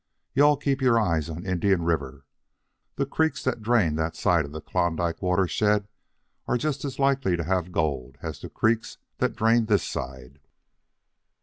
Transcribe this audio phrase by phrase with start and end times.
[0.33, 2.25] You all keep your eyes on Indian River.
[2.95, 5.87] The creeks that drain that side the Klondike watershed
[6.47, 10.39] are just as likely to have gold as the creeks that drain this side."